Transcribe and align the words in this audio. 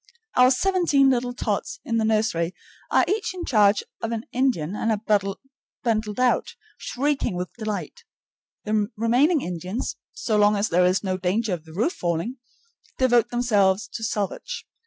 Our 0.35 0.49
seventeen 0.49 1.11
little 1.11 1.35
tots 1.35 1.79
in 1.85 1.97
the 1.97 2.03
nursery 2.05 2.55
are 2.89 3.05
each 3.07 3.35
in 3.35 3.45
charge 3.45 3.83
of 4.01 4.11
an 4.11 4.25
Indian, 4.31 4.75
and 4.75 4.89
are 4.91 5.21
bundled 5.83 6.19
out, 6.19 6.55
shrieking 6.79 7.35
with 7.35 7.53
delight. 7.53 8.03
The 8.63 8.87
remaining 8.97 9.41
Indians, 9.41 9.97
so 10.13 10.37
long 10.37 10.55
as 10.55 10.69
there 10.69 10.85
is 10.87 11.03
no 11.03 11.17
danger 11.19 11.53
of 11.53 11.65
the 11.65 11.73
roof 11.73 11.93
falling, 11.93 12.37
devote 12.97 13.29
themselves 13.29 13.87
to 13.89 14.03
salvage. 14.03 14.65